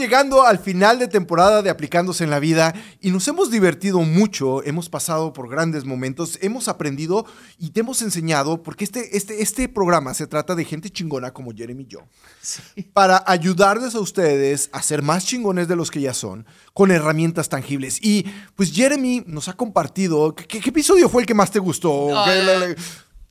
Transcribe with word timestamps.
llegando 0.00 0.42
al 0.44 0.58
final 0.58 0.98
de 0.98 1.06
temporada 1.06 1.62
de 1.62 1.70
Aplicándose 1.70 2.24
en 2.24 2.30
la 2.30 2.40
Vida 2.40 2.74
y 3.00 3.10
nos 3.12 3.28
hemos 3.28 3.50
divertido 3.50 4.00
mucho, 4.00 4.64
hemos 4.64 4.88
pasado 4.88 5.32
por 5.32 5.48
grandes 5.48 5.84
momentos, 5.84 6.38
hemos 6.42 6.66
aprendido 6.66 7.24
y 7.58 7.70
te 7.70 7.80
hemos 7.80 8.02
enseñado, 8.02 8.62
porque 8.62 8.82
este, 8.84 9.16
este, 9.16 9.42
este 9.42 9.68
programa 9.68 10.14
se 10.14 10.26
trata 10.26 10.54
de 10.54 10.64
gente 10.64 10.90
chingona 10.90 11.32
como 11.32 11.52
Jeremy 11.52 11.84
y 11.84 11.86
yo, 11.86 12.00
para 12.92 13.22
ayudarles 13.26 13.94
a 13.94 14.00
ustedes 14.00 14.70
a 14.72 14.82
ser 14.82 15.02
más 15.02 15.24
chingones 15.26 15.68
de 15.68 15.76
los 15.76 15.90
que 15.90 16.00
ya 16.00 16.14
son, 16.14 16.46
con 16.74 16.90
herramientas 16.90 17.48
tangibles. 17.48 17.98
Y 18.02 18.24
pues 18.56 18.72
Jeremy 18.72 19.22
nos 19.26 19.48
ha 19.48 19.52
compartido, 19.52 20.34
¿qué, 20.34 20.46
qué 20.60 20.70
episodio 20.70 21.08
fue 21.08 21.22
el 21.22 21.26
que 21.26 21.34
más 21.34 21.50
te 21.50 21.58
gustó? 21.58 22.16
Ah, 22.18 22.24
¿Qué- 22.26 22.42
la- 22.42 22.58
la- 22.68 22.74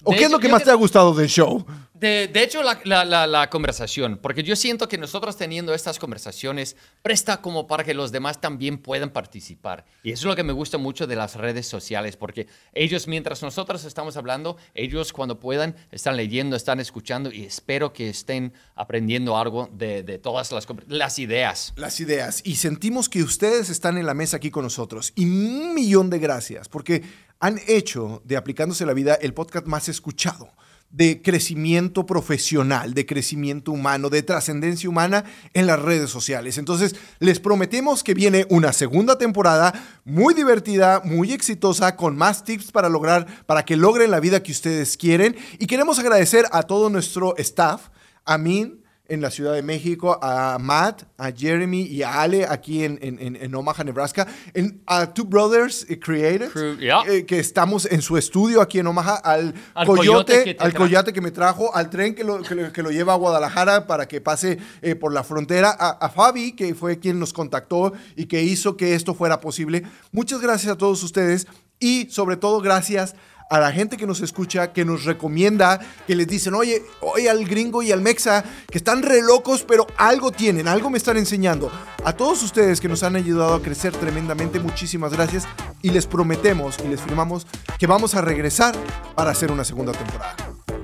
¿O 0.06 0.12
de 0.12 0.18
qué 0.18 0.24
es 0.26 0.32
lo 0.32 0.40
que 0.40 0.48
más 0.48 0.64
te 0.64 0.72
ha 0.72 0.76
gustado 0.76 1.14
del 1.14 1.28
show? 1.28 1.66
De, 2.00 2.28
de 2.28 2.44
hecho, 2.44 2.64
la, 2.64 2.80
la- 2.86 3.04
la- 3.04 3.28
la 3.28 3.50
conversación, 3.50 4.20
porque 4.22 4.42
yo 4.42 4.56
siento 4.56 4.88
que 4.88 4.98
nosotros 4.98 5.36
teniendo 5.36 5.74
estas 5.74 6.00
conversaciones 6.00 6.78
presta 7.02 7.42
como 7.42 7.68
para 7.68 7.84
que 7.84 7.94
los 7.94 8.12
demás 8.12 8.40
también 8.40 8.78
puedan 8.78 9.10
participar. 9.10 9.86
Y 10.02 10.12
eso 10.12 10.22
es 10.22 10.26
lo 10.30 10.36
que 10.36 10.44
me 10.44 10.54
gusta 10.54 10.78
mucho 10.78 11.08
de 11.08 11.16
las 11.18 11.36
redes 11.36 11.68
sociales, 11.68 12.16
porque 12.16 12.48
ellos, 12.74 13.08
mientras 13.08 13.42
nosotros 13.42 13.84
estamos 13.84 14.16
hablando, 14.16 14.56
ellos 14.74 15.12
cuando 15.12 15.40
puedan 15.40 15.76
están 15.92 16.16
leyendo, 16.16 16.56
están 16.56 16.80
escuchando 16.80 17.32
y 17.34 17.44
espero 17.44 17.92
que 17.92 18.10
estén 18.10 18.54
aprendiendo 18.76 19.38
algo 19.38 19.70
de, 19.74 20.02
de 20.04 20.18
todas 20.20 20.52
las, 20.54 20.66
las 20.88 21.20
ideas. 21.20 21.74
las 21.76 22.00
ideas 22.00 22.42
y 22.46 22.56
sentimos 22.56 23.10
que 23.10 23.24
ustedes 23.24 23.70
están 23.70 23.98
en 23.98 24.06
la 24.06 24.14
mesa 24.14 24.38
aquí 24.38 24.52
con 24.52 24.64
nosotros. 24.64 25.12
Y 25.16 25.26
un 25.26 25.74
millón 25.74 26.10
de 26.10 26.20
gracias 26.20 26.70
porque 26.70 27.04
han 27.42 27.60
hecho 27.68 28.22
de 28.24 28.38
Aplicándose 28.38 28.86
la 28.86 28.94
Vida 28.94 29.16
el 29.22 29.34
podcast 29.34 29.66
más 29.66 29.90
escuchado 29.90 30.54
de 30.92 31.22
crecimiento 31.22 32.06
profesional, 32.06 32.94
de 32.94 33.06
crecimiento 33.06 33.72
humano, 33.72 34.10
de 34.10 34.24
trascendencia 34.24 34.90
humana 34.90 35.24
en 35.54 35.68
las 35.68 35.80
redes 35.80 36.10
sociales. 36.10 36.58
Entonces, 36.58 36.96
les 37.20 37.40
prometemos 37.40 38.04
que 38.04 38.16
viene 38.16 38.48
una 38.50 38.74
segunda 38.74 39.18
temporada 39.18 39.74
muy 40.04 40.34
divertida, 40.34 41.02
muy 41.06 41.32
exitosa, 41.32 41.96
con 41.96 42.18
más 42.18 42.44
tips 42.44 42.72
para 42.72 42.90
lograr, 42.90 43.28
para 43.46 43.64
que 43.66 43.78
logren 43.78 44.10
la 44.10 44.20
vida 44.20 44.42
que 44.42 44.52
ustedes 44.52 44.98
quieren. 44.98 45.36
Y 45.60 45.68
queremos 45.68 46.00
agradecer 46.00 46.46
a 46.52 46.64
todo 46.64 46.90
nuestro 46.90 47.36
staff, 47.38 47.90
a 48.26 48.38
Min, 48.40 48.84
en 49.10 49.22
la 49.22 49.32
Ciudad 49.32 49.54
de 49.54 49.62
México, 49.64 50.18
a 50.22 50.58
Matt, 50.60 51.04
a 51.18 51.32
Jeremy 51.32 51.82
y 51.84 52.04
a 52.04 52.22
Ale 52.22 52.46
aquí 52.46 52.84
en, 52.84 52.98
en- 53.02 53.36
en- 53.36 53.56
Omaha, 53.56 53.84
Nebraska, 53.84 54.28
en, 54.54 54.82
a 54.86 55.14
Two 55.14 55.26
Brothers 55.26 55.86
Creatives, 56.02 56.52
Crew, 56.52 56.78
yeah. 56.78 57.02
eh, 57.08 57.26
que 57.26 57.40
estamos 57.40 57.86
en 57.92 58.02
su 58.02 58.18
estudio 58.18 58.62
aquí 58.62 58.80
en 58.80 58.88
Omaha, 58.88 59.16
al, 59.16 59.54
Al 59.74 59.88
coyote, 59.88 60.34
coyote 60.44 60.58
al 60.60 60.74
coyote 60.74 61.14
que 61.14 61.22
me 61.22 61.32
trajo, 61.32 61.76
al 61.76 61.90
tren 61.90 62.16
que 62.16 62.24
lo, 62.24 62.42
que 62.42 62.56
lo- 62.56 62.72
que 62.72 62.84
lo 62.84 62.92
lleva 62.92 63.14
a 63.14 63.18
Guadalajara 63.18 63.88
para 63.88 64.08
que 64.08 64.22
pase 64.22 64.60
eh, 64.82 64.96
por 64.96 65.14
la 65.14 65.24
frontera, 65.24 65.76
a, 65.78 65.90
a 65.90 66.10
Fabi, 66.10 66.54
que 66.54 66.74
fue 66.76 67.00
quien 67.00 67.20
nos 67.20 67.34
contactó 67.34 67.94
y 68.16 68.26
que 68.28 68.44
hizo 68.44 68.78
que 68.78 68.94
esto 68.96 69.14
fuera 69.16 69.42
posible. 69.42 69.84
Muchas 70.12 70.40
gracias 70.42 70.72
a 70.74 70.78
todos 70.78 71.02
ustedes 71.04 71.48
y 71.80 72.08
sobre 72.10 72.38
todo 72.38 72.62
gracias 72.62 73.16
a 73.50 73.60
la 73.60 73.72
gente 73.72 73.98
que 73.98 74.08
nos 74.08 74.22
escucha, 74.22 74.72
que 74.72 74.86
nos 74.86 75.06
recomienda, 75.06 75.80
que 76.08 76.16
les 76.16 76.28
dicen, 76.28 76.54
oye, 76.54 76.84
oye 77.02 77.30
al 77.30 77.46
gringo 77.46 77.82
y 77.82 77.92
al 77.92 78.02
mexa, 78.02 78.44
que 78.70 78.78
están 78.78 79.02
re 79.02 79.22
locos, 79.22 79.66
pero 79.68 79.88
algo 79.98 80.32
tienen, 80.32 80.68
algo 80.68 80.90
me 80.90 80.98
están 80.98 81.18
enseñando. 81.18 81.72
A 82.06 82.14
todos 82.14 82.44
ustedes 82.44 82.80
que 82.80 82.88
nos 82.88 83.04
han 83.04 83.16
ayudado 83.16 83.56
a 83.56 83.62
crecer 83.62 83.92
tremendamente, 83.94 84.60
muchísimas 84.60 85.14
gracias 85.14 85.48
y 85.82 85.90
les 85.90 86.06
prometemos 86.06 86.78
y 86.84 86.88
les 86.88 87.02
firmamos 87.02 87.48
que 87.78 87.88
vamos 87.88 88.16
a 88.16 88.22
regresar 88.22 88.76
para 89.16 89.32
hacer 89.32 89.52
una 89.52 89.64
segunda 89.64 89.92
temporada. 89.92 90.36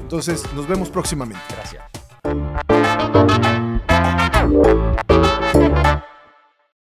Entonces, 0.01 0.43
nos 0.53 0.67
vemos 0.67 0.89
próximamente. 0.89 1.43
Gracias. 1.49 1.83